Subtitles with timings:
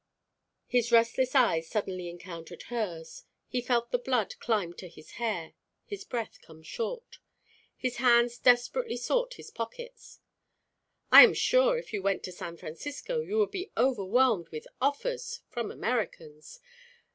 [0.65, 3.25] His restless eyes suddenly encountered hers.
[3.47, 5.53] He felt the blood climb to his hair,
[5.85, 7.19] his breath come short.
[7.77, 10.19] His hands desperately sought his pockets.
[11.11, 15.41] "I am sure, if you went to San Francisco, you would be overwhelmed with offers
[15.51, 16.59] from Americans.